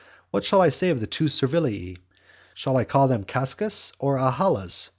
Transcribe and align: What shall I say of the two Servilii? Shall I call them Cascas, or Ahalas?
What 0.31 0.43
shall 0.43 0.61
I 0.63 0.69
say 0.69 0.89
of 0.89 0.99
the 0.99 1.05
two 1.05 1.25
Servilii? 1.25 1.99
Shall 2.55 2.75
I 2.75 2.85
call 2.85 3.07
them 3.07 3.23
Cascas, 3.23 3.93
or 3.99 4.15
Ahalas? 4.17 4.89